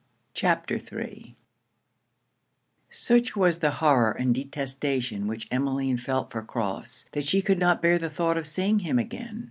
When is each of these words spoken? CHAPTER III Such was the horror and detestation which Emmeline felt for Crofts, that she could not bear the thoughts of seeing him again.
CHAPTER 0.33 0.77
III 0.77 1.35
Such 2.89 3.35
was 3.35 3.59
the 3.59 3.69
horror 3.69 4.11
and 4.11 4.33
detestation 4.33 5.27
which 5.27 5.47
Emmeline 5.51 5.99
felt 5.99 6.31
for 6.31 6.41
Crofts, 6.41 7.05
that 7.11 7.23
she 7.23 7.43
could 7.43 7.59
not 7.59 7.83
bear 7.83 7.99
the 7.99 8.09
thoughts 8.09 8.39
of 8.39 8.47
seeing 8.47 8.79
him 8.79 8.97
again. 8.97 9.37